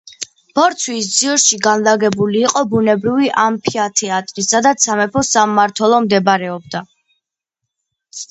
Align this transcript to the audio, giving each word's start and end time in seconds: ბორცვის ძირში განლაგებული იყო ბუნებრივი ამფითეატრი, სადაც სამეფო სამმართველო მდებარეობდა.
ბორცვის 0.59 1.09
ძირში 1.15 1.57
განლაგებული 1.65 2.39
იყო 2.45 2.63
ბუნებრივი 2.71 3.29
ამფითეატრი, 3.43 4.45
სადაც 4.47 4.87
სამეფო 4.87 5.23
სამმართველო 5.29 5.99
მდებარეობდა. 6.07 6.83